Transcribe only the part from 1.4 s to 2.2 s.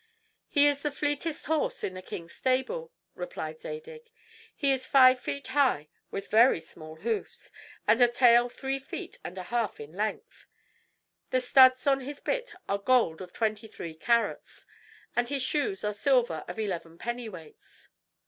horse in the